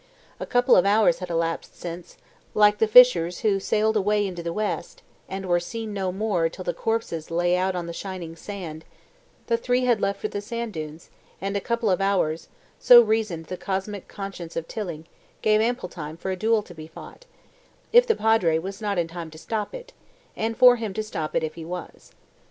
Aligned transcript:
A 0.39 0.47
couple 0.47 0.75
of 0.75 0.83
hours 0.83 1.19
had 1.19 1.29
elapsed 1.29 1.79
since, 1.79 2.17
like 2.55 2.79
the 2.79 2.87
fishers 2.87 3.41
who 3.41 3.59
sailed 3.59 3.95
away 3.95 4.25
into 4.25 4.41
the 4.41 4.51
West 4.51 5.03
and 5.29 5.45
were 5.45 5.59
seen 5.59 5.93
no 5.93 6.11
more 6.11 6.49
till 6.49 6.63
the 6.65 6.73
corpses 6.73 7.29
lay 7.29 7.55
out 7.55 7.75
on 7.75 7.85
the 7.85 7.93
shining 7.93 8.35
sand, 8.35 8.83
the 9.45 9.57
three 9.57 9.83
had 9.85 10.01
left 10.01 10.19
for 10.19 10.27
the 10.27 10.41
sand 10.41 10.73
dunes, 10.73 11.11
and 11.39 11.55
a 11.55 11.61
couple 11.61 11.87
of 11.91 12.01
hours, 12.01 12.47
so 12.79 12.99
reasoned 12.99 13.45
the 13.45 13.57
Cosmic 13.57 14.07
Consciousness 14.07 14.55
of 14.55 14.67
Tilling, 14.67 15.05
gave 15.43 15.61
ample 15.61 15.87
time 15.87 16.17
for 16.17 16.31
a 16.31 16.35
duel 16.35 16.63
to 16.63 16.73
be 16.73 16.87
fought, 16.87 17.27
if 17.93 18.07
the 18.07 18.15
Padre 18.15 18.57
was 18.57 18.81
not 18.81 18.97
in 18.97 19.07
time 19.07 19.29
to 19.29 19.37
stop 19.37 19.71
it, 19.75 19.93
and 20.35 20.57
for 20.57 20.77
him 20.77 20.95
to 20.95 21.03
stop 21.03 21.35
it 21.35 21.43
if 21.43 21.53
he 21.53 21.63
was. 21.63 22.11